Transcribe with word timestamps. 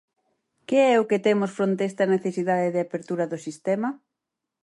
¿Que 0.67 0.79
é 0.93 0.95
o 1.01 1.07
que 1.09 1.23
temos 1.27 1.51
fronte 1.57 1.81
esta 1.89 2.11
necesidade 2.13 2.67
de 2.75 2.81
apertura 2.85 3.25
do 3.31 3.37
sistema? 3.47 3.89